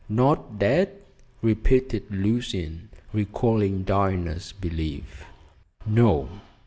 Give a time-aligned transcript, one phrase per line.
[0.09, 0.95] "Not dead?"
[1.43, 5.25] repeated Lucian, recalling Diana's belief.
[5.85, 6.27] "No!